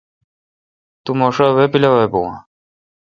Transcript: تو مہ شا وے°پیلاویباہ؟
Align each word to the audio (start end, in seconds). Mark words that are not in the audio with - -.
تو 1.03 1.11
مہ 1.19 1.27
شا 1.35 1.47
وے°پیلاویباہ؟ 1.55 2.33